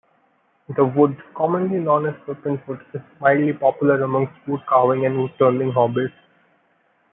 The 0.75 0.83
wood, 0.83 1.15
commonly 1.35 1.77
known 1.77 2.07
as 2.07 2.15
serpentwood, 2.25 2.81
is 2.95 3.01
mildly 3.19 3.53
popular 3.53 4.01
amongst 4.03 4.33
woodcarving 4.47 5.05
and 5.05 5.29
woodturning 5.29 5.73
hobbyists. 5.73 6.15